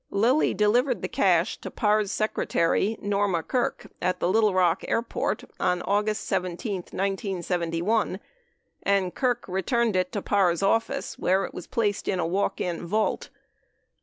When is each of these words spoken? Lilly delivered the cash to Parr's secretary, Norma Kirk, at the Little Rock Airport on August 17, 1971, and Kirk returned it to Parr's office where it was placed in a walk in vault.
Lilly 0.09 0.55
delivered 0.55 1.03
the 1.03 1.07
cash 1.07 1.59
to 1.59 1.69
Parr's 1.69 2.11
secretary, 2.11 2.97
Norma 3.03 3.43
Kirk, 3.43 3.85
at 4.01 4.19
the 4.19 4.27
Little 4.27 4.51
Rock 4.51 4.83
Airport 4.87 5.43
on 5.59 5.83
August 5.83 6.25
17, 6.25 6.77
1971, 6.77 8.19
and 8.81 9.13
Kirk 9.13 9.45
returned 9.47 9.95
it 9.95 10.11
to 10.13 10.23
Parr's 10.23 10.63
office 10.63 11.19
where 11.19 11.45
it 11.45 11.53
was 11.53 11.67
placed 11.67 12.07
in 12.07 12.17
a 12.19 12.25
walk 12.25 12.59
in 12.59 12.83
vault. 12.83 13.29